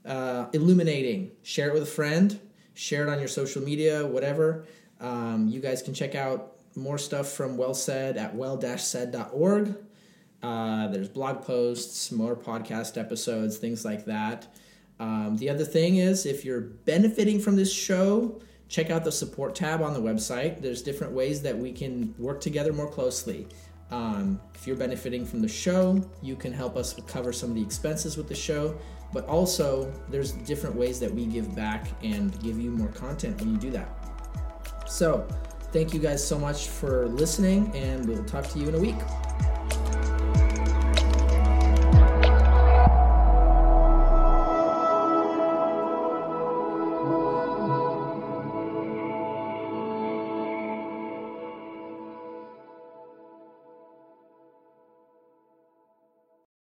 [0.05, 2.39] uh, illuminating, share it with a friend,
[2.73, 4.65] share it on your social media, whatever.
[4.99, 9.75] Um, you guys can check out more stuff from Well Said at well-said.org.
[10.41, 14.47] Uh, there's blog posts, more podcast episodes, things like that.
[14.99, 19.55] Um, the other thing is, if you're benefiting from this show, check out the support
[19.55, 20.61] tab on the website.
[20.61, 23.47] There's different ways that we can work together more closely.
[23.91, 27.61] Um, if you're benefiting from the show, you can help us cover some of the
[27.61, 28.77] expenses with the show.
[29.11, 33.51] But also, there's different ways that we give back and give you more content when
[33.51, 33.89] you do that.
[34.87, 35.27] So,
[35.71, 38.97] thank you guys so much for listening, and we'll talk to you in a week.